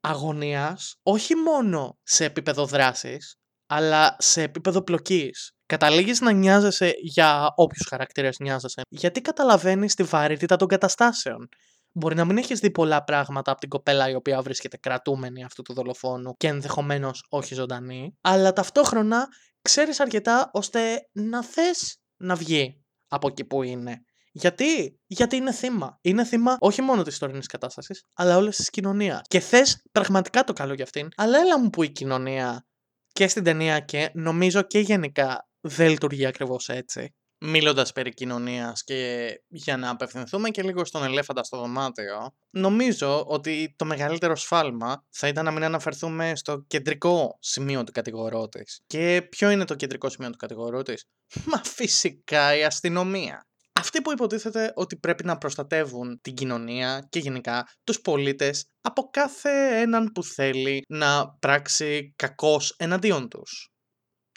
[0.00, 5.52] αγωνίας όχι μόνο σε επίπεδο δράσης αλλά σε επίπεδο πλοκής.
[5.66, 11.48] Καταλήγεις να νοιάζεσαι για όποιους χαρακτήρες νοιάζεσαι γιατί καταλαβαίνεις τη βαρύτητα των καταστάσεων.
[11.94, 15.62] Μπορεί να μην έχεις δει πολλά πράγματα από την κοπέλα η οποία βρίσκεται κρατούμενη αυτού
[15.62, 19.26] του δολοφόνου και ενδεχομένως όχι ζωντανή, αλλά ταυτόχρονα
[19.62, 24.02] ξέρεις αρκετά ώστε να θες να βγει από εκεί που είναι.
[24.32, 25.98] Γιατί; Γιατί είναι θύμα.
[26.00, 29.20] Είναι θύμα όχι μόνο της τωρινής κατάστασης, αλλά όλης της κοινωνίας.
[29.28, 32.66] Και θες πραγματικά το καλό για αυτήν, αλλά έλα μου που η κοινωνία
[33.12, 37.14] και στην ταινία και νομίζω και γενικά δεν λειτουργεί ακριβώς έτσι.
[37.44, 43.74] Μιλώντας περί κοινωνίας και για να απευθυνθούμε και λίγο στον ελέφαντα στο δωμάτιο, νομίζω ότι
[43.78, 48.64] το μεγαλύτερο σφάλμα θα ήταν να μην αναφερθούμε στο κεντρικό σημείο του κατηγορότη.
[48.86, 50.94] Και ποιο είναι το κεντρικό σημείο του κατηγορότη;
[51.50, 53.46] Μα φυσικά η αστυνομία.
[53.72, 59.80] Αυτοί που υποτίθεται ότι πρέπει να προστατεύουν την κοινωνία και γενικά τους πολίτες από κάθε
[59.80, 63.70] έναν που θέλει να πράξει κακός εναντίον τους.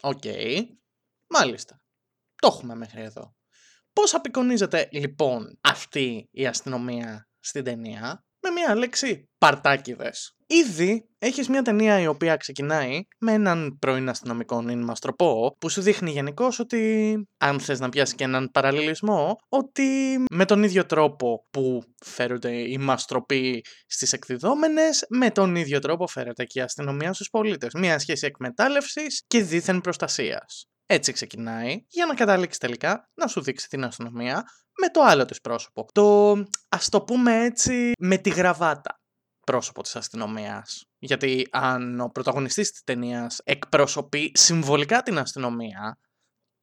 [0.01, 0.23] Οκ,
[1.27, 1.79] μάλιστα.
[2.35, 3.35] Το έχουμε μέχρι εδώ.
[3.93, 10.35] Πώς απεικονίζεται λοιπόν αυτή η αστυνομία στην ταινία; Με μια λέξη παρτάκηδες.
[10.47, 16.11] Ήδη έχεις μια ταινία η οποία ξεκινάει με έναν πρώην αστυνομικό μαστροπό που σου δείχνει
[16.11, 19.83] γενικώς ότι αν θες να πιάσεις και έναν παραλληλισμό ότι
[20.31, 26.43] με τον ίδιο τρόπο που φέρονται οι μαστροποί στις εκδιδόμενες με τον ίδιο τρόπο φέρεται
[26.43, 27.73] και η αστυνομία στους πολίτες.
[27.73, 30.69] Μια σχέση εκμετάλλευσης και δήθεν προστασίας.
[30.85, 34.43] Έτσι ξεκινάει για να καταλήξει τελικά να σου δείξει την αστυνομία
[34.81, 35.85] με το άλλο της πρόσωπο.
[35.91, 36.31] Το
[36.69, 38.99] ας το πούμε έτσι με τη γραβάτα
[39.39, 40.85] πρόσωπο της αστυνομίας.
[40.97, 45.99] Γιατί αν ο πρωταγωνιστής της ταινίας εκπροσωπεί συμβολικά την αστυνομία,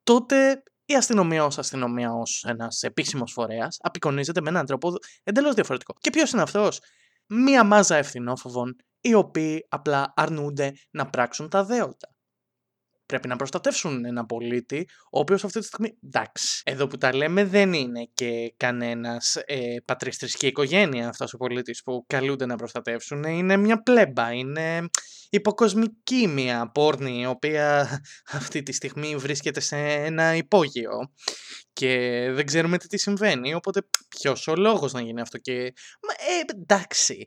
[0.03, 5.95] τότε η αστυνομία ως αστυνομία ως ένας επίσημος φορέας απεικονίζεται με έναν τρόπο εντελώς διαφορετικό.
[5.99, 6.81] Και ποιος είναι αυτός;
[7.27, 12.12] Μία μάζα ευθυνόφοβων οι οποίοι απλά αρνούνται να πράξουν τα δέοντα
[13.13, 15.99] πρέπει να προστατεύσουν ένα πολίτη, ο οποίος αυτή τη στιγμή.
[16.05, 16.63] Εντάξει.
[16.65, 22.05] Εδώ που τα λέμε δεν είναι και κανένας ε, πατριστρική οικογένεια αυτός ο πολίτης που
[22.07, 23.23] καλούνται να προστατεύσουν.
[23.23, 24.33] Είναι μια πλέμπα.
[24.33, 24.89] Είναι
[25.31, 27.89] υποκοσμική μια πόρνη, η οποία
[28.39, 31.11] αυτή τη στιγμή βρίσκεται σε ένα υπόγειο
[31.73, 35.73] και δεν ξέρουμε τι, συμβαίνει, οπότε ποιος ο λόγος να γίνει αυτό και...
[36.03, 37.23] Μα, ε, εντάξει,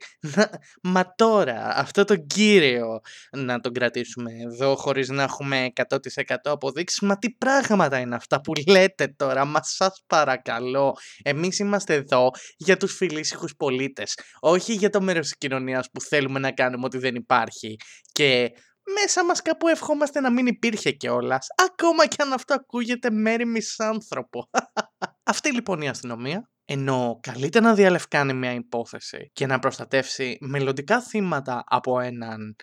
[0.82, 7.18] μα τώρα αυτό το κύριο να τον κρατήσουμε εδώ χωρίς να έχουμε 100% αποδείξεις, μα
[7.18, 12.94] τι πράγματα είναι αυτά που λέτε τώρα, μα σας παρακαλώ, εμείς είμαστε εδώ για τους
[12.94, 17.76] φιλήσυχους πολίτες, όχι για το μέρος της κοινωνίας που θέλουμε να κάνουμε ότι δεν υπάρχει.
[18.12, 18.52] Και
[18.94, 21.46] μέσα μας κάπου ευχόμαστε να μην υπήρχε κιόλας.
[21.70, 24.48] Ακόμα κι αν αυτό ακούγεται μέρη μισάνθρωπο.
[25.32, 31.64] Αυτή λοιπόν η αστυνομία, ενώ καλείται να διαλευκάνει μια υπόθεση και να προστατεύσει μελλοντικά θύματα
[31.66, 32.56] από έναν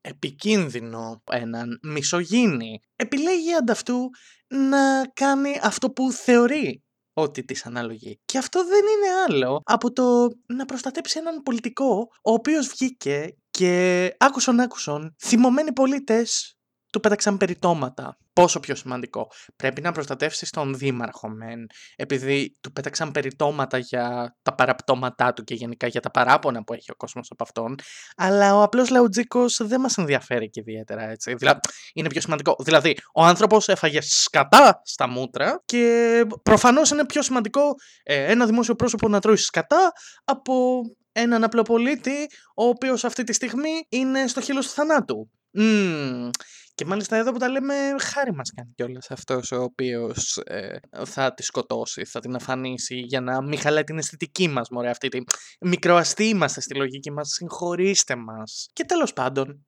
[0.00, 4.10] επικίνδυνο, έναν μισογίνη, επιλέγει ανταυτού
[4.48, 8.20] να κάνει αυτό που θεωρεί ότι της αναλογεί.
[8.24, 14.14] Και αυτό δεν είναι άλλο από το να προστατέψει έναν πολιτικό ο οποίος βγήκε και
[14.18, 16.56] άκουσον άκουσον θυμωμένοι πολίτες
[16.92, 18.16] του πέταξαν περιτώματα.
[18.32, 19.30] Πόσο πιο σημαντικό.
[19.56, 25.54] Πρέπει να προστατεύσεις τον δήμαρχο μεν, επειδή του πέταξαν περιτώματα για τα παραπτώματά του και
[25.54, 27.74] γενικά για τα παράπονα που έχει ο κόσμος από αυτόν,
[28.16, 31.34] αλλά ο απλός λαουτζίκος δεν μας ενδιαφέρει και ιδιαίτερα έτσι.
[31.34, 31.60] Δηλαδή,
[31.94, 32.56] είναι πιο σημαντικό.
[32.58, 37.62] Δηλαδή, ο άνθρωπος έφαγε σκατά στα μούτρα και προφανώς είναι πιο σημαντικό
[38.02, 39.92] ε, ένα δημόσιο πρόσωπο να τρώει σκατά
[40.24, 40.80] από
[41.12, 45.30] έναν απλό πολίτη, ο οποίος αυτή τη στιγμή είναι στο χείλος του θανάτου.
[45.58, 46.30] Mm.
[46.74, 51.34] Και μάλιστα εδώ που τα λέμε, χάρη μας κάνει κιόλας αυτός ο οποίος ε, θα
[51.34, 55.18] τη σκοτώσει, θα την αφανίσει για να μην χαλάει την αισθητική μας, μωρέ, αυτή τη
[55.60, 58.68] μικροαστή είμαστε στη λογική μας, συγχωρήστε μας.
[58.72, 59.66] Και τέλος πάντων,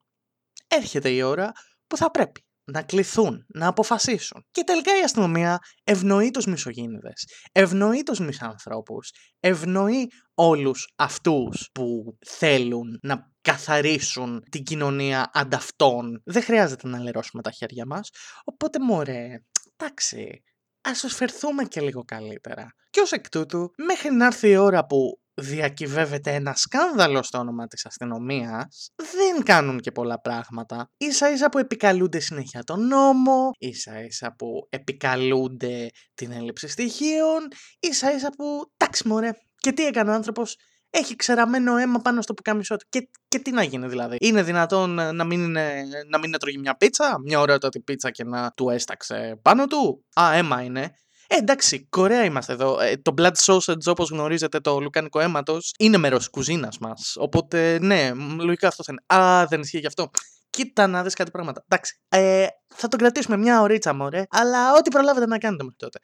[0.69, 1.53] έρχεται η ώρα
[1.87, 4.47] που θα πρέπει να κληθούν, να αποφασίσουν.
[4.51, 12.99] Και τελικά η αστυνομία ευνοεί τους μισογίνηδες, ευνοεί τους μισανθρώπους, ευνοεί όλους αυτούς που θέλουν
[13.03, 16.23] να καθαρίσουν την κοινωνία ανταυτών.
[16.25, 18.09] Δεν χρειάζεται να λερώσουμε τα χέρια μας,
[18.45, 19.29] οπότε μωρέ,
[19.77, 20.43] εντάξει,
[20.81, 22.67] ας φερθούμε και λίγο καλύτερα.
[22.91, 27.67] Και ως εκ τούτου, μέχρι να έρθει η ώρα που διακυβεύεται ένα σκάνδαλο στο όνομα
[27.67, 30.91] της αστυνομίας, δεν κάνουν και πολλά πράγματα.
[30.97, 37.49] Ίσα ίσα που επικαλούνται συνέχεια τον νόμο, ίσα ίσα που επικαλούνται την έλλειψη στοιχείων,
[37.81, 40.57] ίσα ίσα που, τάξη μωρέ, και τι έκανε ο άνθρωπος,
[40.91, 42.87] έχει ξεραμένο αίμα πάνω στο πουκάμισό του.
[42.89, 46.77] Και, και τι να γίνει δηλαδή; Είναι δυνατόν να μην, είναι, να μην έτρωγε μια
[46.77, 50.95] πίτσα, μια ωραιότατη πίτσα και να του έσταξε πάνω του; Α, αίμα είναι.
[51.27, 52.81] Ε, εντάξει, Κορέα είμαστε εδώ.
[52.81, 57.15] Ε, το blood sausage, όπως γνωρίζετε, το λουκάνικο αίματος, είναι μέρος τη κουζίνας μας.
[57.19, 59.23] Οπότε, ναι, λογικά αυτό θα είναι.
[59.23, 60.11] Α, δεν ισχύει γι' αυτό.
[60.51, 61.65] Κοίτα να δεις κάτι πράγματα.
[61.69, 65.99] Εντάξει, ε, θα τον κρατήσουμε μια ωρίτσα, μωρέ, αλλά ό,τι προλάβετε να κάνετε μέχρι τότε.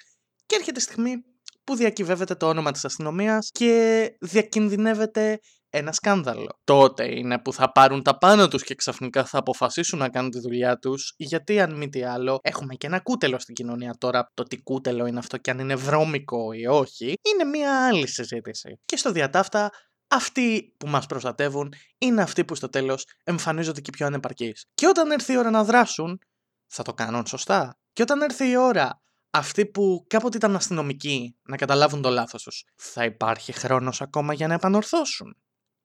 [0.46, 1.24] Και έρχεται η στιγμή
[1.64, 6.59] που διακυβεύεται το όνομα της αστυνομίας και διακινδυνεύεται ένα σκάνδαλο.
[6.64, 10.40] Τότε είναι που θα πάρουν τα πάνω τους και ξαφνικά θα αποφασίσουν να κάνουν τη
[10.40, 14.30] δουλειά τους, γιατί αν μη τι άλλο έχουμε και ένα κούτελο στην κοινωνία τώρα.
[14.35, 18.80] Το τι κούτελο είναι αυτό και αν είναι βρώμικο ή όχι, είναι μια άλλη συζήτηση.
[18.85, 19.70] Και στο διατάφτα
[20.09, 24.64] αυτοί που μας προστατεύουν είναι αυτοί που στο τέλος εμφανίζονται και πιο ανεπαρκείς.
[24.74, 26.18] Και όταν έρθει η ώρα να δράσουν,
[26.66, 27.78] θα το κάνουν σωστά.
[27.92, 32.64] Και όταν έρθει η ώρα αυτοί που κάποτε ήταν αστυνομικοί να καταλάβουν το λάθος τους,
[32.76, 35.37] θα υπάρχει χρόνος ακόμα για να επανορθώσουν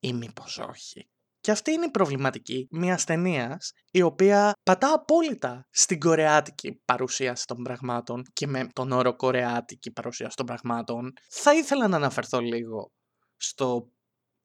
[0.05, 1.09] ή μήπως όχι.
[1.39, 7.63] Και αυτή είναι η προβληματική μιας ταινίας η οποία πατά απόλυτα στην κορεάτικη παρουσίαση των
[7.63, 11.13] πραγμάτων και με τον όρο κορεάτικη παρουσίαση των πραγμάτων.
[11.29, 12.91] Θα ήθελα να αναφερθώ λίγο
[13.37, 13.91] στο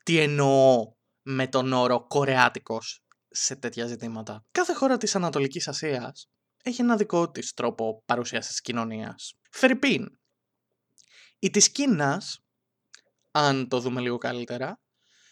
[0.03, 0.93] τι εννοώ
[1.23, 4.45] με τον όρο κορεάτικος σε τέτοια ζητήματα.
[4.51, 6.31] Κάθε χώρα της Ανατολικής Ασίας
[6.63, 9.35] έχει ένα δικό της τρόπο παρουσίασης της κοινωνίας.
[9.51, 10.07] Φερρυπίν.
[11.39, 12.45] Η της Κίνας,
[13.31, 14.81] αν το δούμε λίγο καλύτερα,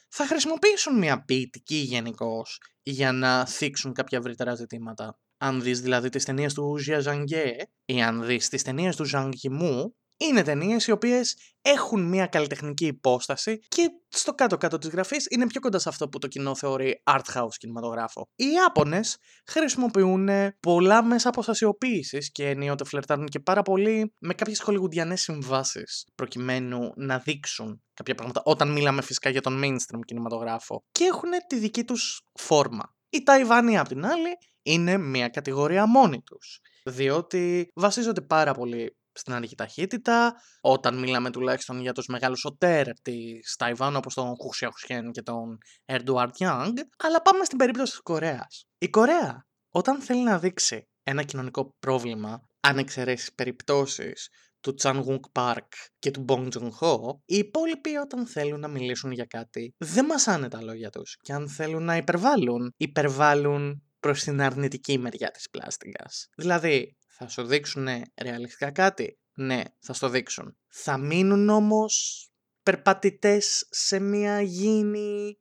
[0.09, 5.19] θα χρησιμοποιήσουν μια ποιητική γενικώς για να θίξουν κάποια ευρύτερα ζητήματα.
[5.39, 10.43] Αν δεις δηλαδή τις ταινίες του Ζιαζανγκέ ή αν δεις τις ταινίες του Ζανγκιμού, είναι
[10.43, 15.79] ταινίες οι οποίες έχουν μια καλλιτεχνική υπόσταση και στο κάτω-κάτω της γραφής είναι πιο κοντά
[15.79, 18.29] σε αυτό που το κοινό θεωρεί art house κινηματογράφο.
[18.37, 20.29] Οι Ιάπωνες χρησιμοποιούν
[20.61, 27.19] πολλά μέσα αποστασιοποίησης και ενίοτε φλερτάρουν και πάρα πολύ με κάποιες χολιγουντιανές συμβάσεις προκειμένου να
[27.19, 32.23] δείξουν κάποια πράγματα όταν μιλάμε φυσικά για τον mainstream κινηματογράφο και έχουν τη δική τους
[32.35, 32.97] φόρμα.
[33.11, 39.33] Οι Ταϊβάνοι απ' την άλλη είναι μια κατηγορία μόνη τους διότι βασίζονται πάρα πολύ στην
[39.33, 45.23] αργή ταχύτητα, όταν μιλάμε τουλάχιστον για τους μεγάλους οτέρ της Ταϊβάν όπως τον Χουσιαχουσιέν και
[45.23, 48.67] τον Erdogan Young, αλλά πάμε στην περίπτωση της Κορέας.
[48.79, 54.29] Η Κορέα όταν θέλει να δείξει ένα κοινωνικό πρόβλημα, αν εξαιρέσεις περιπτώσεις
[54.61, 59.25] του Τσαν Πάρκ και του Bong Joon Ho, οι υπόλοιποι όταν θέλουν να μιλήσουν για
[59.25, 64.99] κάτι δεν μασάνε τα λόγια τους και αν θέλουν να υπερβάλλουν, υπερβάλλουν προς την αρνητική
[64.99, 66.29] μεριά της πλάστικας.
[66.37, 67.89] Δηλαδή, θα σου δείξουν
[68.23, 70.57] ρεαλιστικά κάτι; Ναι, θα στο δείξουν.
[70.69, 72.25] Θα μείνουν όμως
[72.63, 75.39] περπατητές σε μια γήινη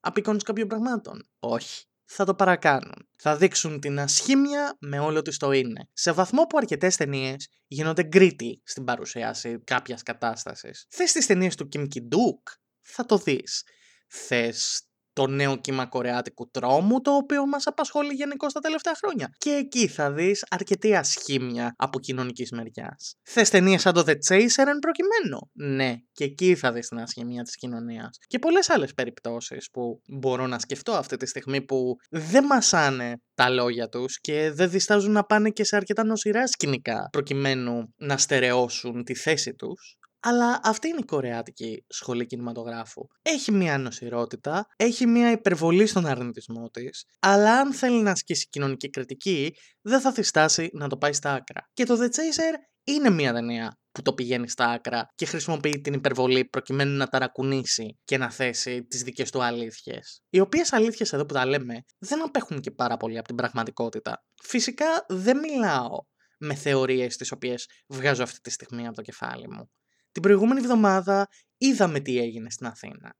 [0.00, 1.84] απεικόνιση κάποιων πραγμάτων; Όχι.
[2.08, 3.08] Θα το παρακάνουν.
[3.16, 5.88] Θα δείξουν την ασχήμια με όλο τι το είναι.
[5.92, 10.86] Σε βαθμό που αρκετές ταινίες γίνονται γκρίτι στην παρουσίαση κάποιας κατάστασης.
[10.88, 13.62] Θες τις ταινίες του Kim Ki-duk, θα το δεις.
[14.08, 19.28] Θες το νέο κύμα κορεάτικου τρόμου, το οποίο μας απασχολεί γενικώς τα τελευταία χρόνια.
[19.38, 23.14] Και εκεί θα δεις αρκετή ασχήμια από κοινωνικής μεριάς.
[23.22, 27.42] Θες ταινίες σαν το The Chaser εν προκειμένου; Ναι, και εκεί θα δεις την ασχήμια
[27.42, 28.18] της κοινωνίας.
[28.26, 33.50] Και πολλές άλλες περιπτώσεις που μπορώ να σκεφτώ αυτή τη στιγμή που δεν μασάνε τα
[33.50, 39.04] λόγια τους και δεν διστάζουν να πάνε και σε αρκετά νοσηρά σκηνικά προκειμένου να στερεώσουν
[39.04, 43.02] τη θέση τους αλλά αυτή είναι η κορεάτικη σχολή κινηματογράφου.
[43.22, 48.90] Έχει μια νοσηρότητα, έχει μια υπερβολή στον αρνητισμό της, αλλά αν θέλει να ασκήσει κοινωνική
[48.90, 51.68] κριτική, δεν θα θυστάσει να το πάει στα άκρα.
[51.72, 55.92] Και το The Chaser είναι μια ταινία που το πηγαίνει στα άκρα και χρησιμοποιεί την
[55.92, 60.22] υπερβολή προκειμένου να ταρακουνήσει και να θέσει τις δικές του αλήθειες.
[60.30, 64.24] Οι οποίες αλήθειες εδώ που τα λέμε δεν απέχουν και πάρα πολύ από την πραγματικότητα.
[64.42, 65.98] Φυσικά δεν μιλάω
[66.38, 69.70] με θεωρίες τις οποίες βγάζω αυτή τη στιγμή από το κεφάλι μου.
[70.16, 73.16] Την προηγούμενη εβδομάδα είδαμε τι έγινε στην Αθήνα.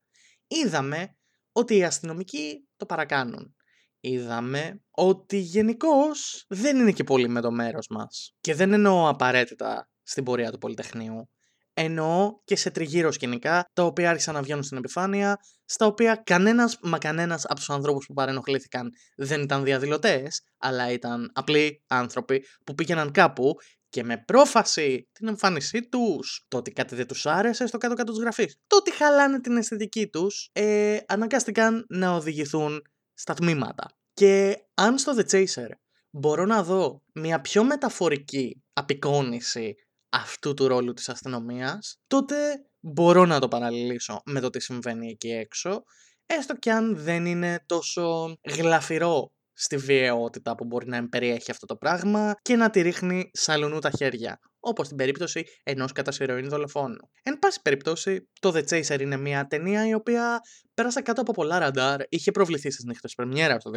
[0.46, 1.16] Είδαμε
[1.52, 3.54] ότι οι αστυνομικοί το παρακάνουν.
[4.00, 8.34] Είδαμε ότι γενικώς δεν είναι και πολύ με το μέρος μας.
[8.40, 11.30] Και δεν εννοώ απαραίτητα στην πορεία του Πολυτεχνείου.
[11.74, 16.78] Εννοώ και σε τριγύρω σκηνικά, τα οποία άρχισαν να βγαίνουν στην επιφάνεια, στα οποία κανένας
[16.82, 22.74] μα κανένας από τους ανθρώπους που παρενοχλήθηκαν δεν ήταν διαδηλωτές, αλλά ήταν απλοί άνθρωποι που
[22.74, 23.54] πήγαιναν κάπου
[23.88, 28.20] και με πρόφαση την εμφάνισή τους, το ότι κάτι δεν τους άρεσε στο κάτω-κάτω της
[28.20, 32.82] γραφής, το ότι χαλάνε την αισθητική τους, ε, αναγκάστηκαν να οδηγηθούν
[33.14, 33.98] στα τμήματα.
[34.12, 35.68] Και αν στο The Chaser
[36.10, 39.74] μπορώ να δω μια πιο μεταφορική απεικόνηση
[40.08, 42.36] αυτού του ρόλου της αστυνομίας, τότε
[42.80, 45.82] μπορώ να το παραλληλήσω με το τι συμβαίνει εκεί έξω,
[46.26, 51.76] έστω και αν δεν είναι τόσο γλαφυρό στη βιαιότητα που μπορεί να περιέχει αυτό το
[51.76, 54.38] πράγμα και να τη ρίχνει σαλουνού τα χέρια.
[54.60, 57.10] Όπως στην περίπτωση ενός κατασυρωήν δολοφόνου.
[57.22, 60.40] Εν πάση περιπτώσει, το The Chaser είναι μια ταινία η οποία
[60.74, 63.70] πέρασε κάτω από πολλά ραντάρ, είχε προβληθεί στις νύχτες Πρεμιέρας το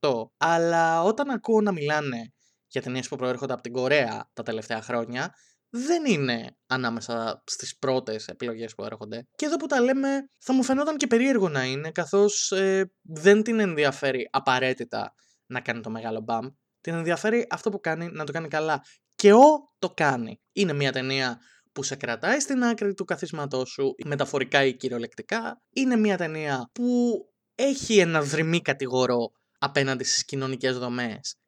[0.00, 2.32] 2008, αλλά όταν ακούω να μιλάνε
[2.66, 5.34] για ταινίες που προέρχονται από την Κορέα τα τελευταία χρόνια,
[5.70, 9.26] δεν είναι ανάμεσα στις πρώτες επιλογές που έρχονται.
[9.36, 13.42] Και εδώ που τα λέμε θα μου φαινόταν και περίεργο να είναι, καθώς ε, δεν
[13.42, 15.14] την ενδιαφέρει απαραίτητα
[15.46, 16.46] να κάνει το μεγάλο μπαμ.
[16.80, 18.82] Την ενδιαφέρει αυτό που κάνει να το κάνει καλά.
[19.14, 19.44] Και ο
[19.78, 20.40] το κάνει.
[20.52, 21.38] Είναι μια ταινία
[21.72, 25.62] που σε κρατάει στην άκρη του καθίσματός σου, μεταφορικά ή κυριολεκτικά.
[25.70, 27.20] Είναι μια ταινία που
[27.54, 31.39] έχει ένα δρυμή κατηγορό απέναντι στις κοινωνικές δομές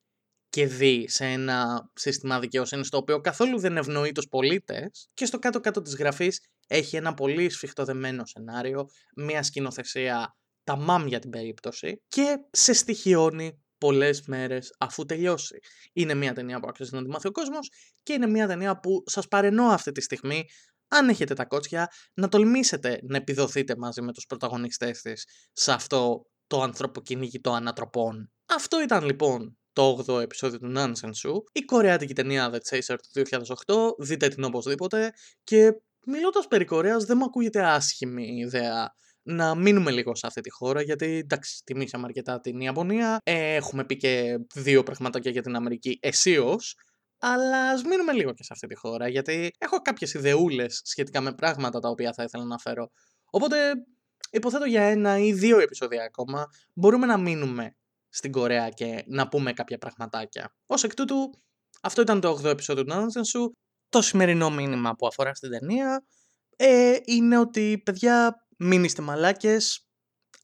[0.52, 5.38] και δει σε ένα σύστημα δικαιοσύνης το οποίο καθόλου δεν ευνοεί τους πολίτες και στο
[5.38, 8.86] κάτω-κάτω της γραφής έχει ένα πολύ σφιχτοδεμένο σενάριο,
[9.16, 15.58] μια σκηνοθεσία τα για την περίπτωση και σε στοιχειώνει πολλές μέρες αφού τελειώσει.
[15.92, 17.70] Είναι μια ταινία που αξίζει να τη μάθει ο κόσμος
[18.02, 20.44] και είναι μια ταινία που σας παρενώ αυτή τη στιγμή,
[20.88, 26.26] αν έχετε τα κότσια, να τολμήσετε να επιδοθείτε μαζί με τους πρωταγωνιστές της σε αυτό
[26.46, 28.32] το ανθρωποκυνήγητο ανατροπών.
[28.46, 33.22] Αυτό ήταν λοιπόν το 8ο επεισόδιο του Nonsense η κορεάτικη ταινία The Chaser του
[33.66, 35.12] 2008, δείτε την οπωσδήποτε
[35.44, 35.72] και
[36.06, 40.50] μιλώντας περί Κορέας δεν μου ακούγεται άσχημη η ιδέα να μείνουμε λίγο σε αυτή τη
[40.50, 43.18] χώρα, γιατί εντάξει, τιμήσαμε αρκετά την Ιαπωνία.
[43.22, 46.76] Ε, έχουμε πει και δύο πραγματάκια για την Αμερική αισίως.
[47.18, 51.34] Αλλά ας μείνουμε λίγο και σε αυτή τη χώρα, γιατί έχω κάποιες ιδεούλες σχετικά με
[51.34, 52.90] πράγματα τα οποία θα ήθελα να φέρω.
[53.30, 53.56] Οπότε,
[54.30, 57.76] υποθέτω για ένα ή δύο επεισόδια ακόμα, μπορούμε να μείνουμε
[58.12, 60.54] στην Κορέα και να πούμε κάποια πραγματάκια.
[60.66, 61.30] Ω εκ τούτου,
[61.82, 63.50] αυτό ήταν το 8ο επεισόδιο του Nonsense
[63.88, 66.04] Το σημερινό μήνυμα που αφορά στην ταινία
[66.56, 69.86] ε, είναι ότι, παιδιά, μην είστε μαλάκες,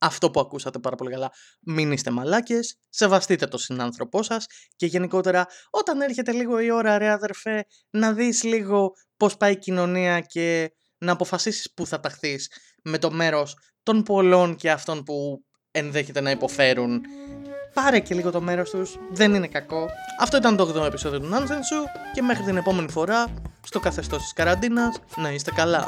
[0.01, 4.47] αυτό που ακούσατε πάρα πολύ καλά, μην είστε μαλάκες, σεβαστείτε το συνάνθρωπό σας
[4.77, 9.59] και γενικότερα όταν έρχεται λίγο η ώρα ρε αδερφέ να δεις λίγο πώς πάει η
[9.59, 12.51] κοινωνία και να αποφασίσεις που θα ταχθείς
[12.85, 17.03] με το μέρος των πολλών και αυτών που ενδέχεται να υποφέρουν.
[17.75, 19.89] Πάρε και λίγο το μέρος τους, δεν είναι κακό.
[20.21, 23.27] Αυτό ήταν το 8ο επεισόδιο του Nonsense και μέχρι την επόμενη φορά,
[23.63, 25.87] στο καθεστώς της καραντίνας, να είστε καλά.